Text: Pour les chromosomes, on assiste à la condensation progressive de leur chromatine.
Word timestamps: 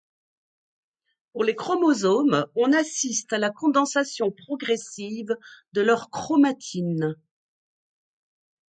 Pour 1.31 1.43
les 1.43 1.55
chromosomes, 1.55 2.47
on 2.55 2.73
assiste 2.73 3.33
à 3.33 3.37
la 3.37 3.51
condensation 3.51 4.31
progressive 4.31 5.37
de 5.73 5.81
leur 5.81 6.09
chromatine. 6.09 7.17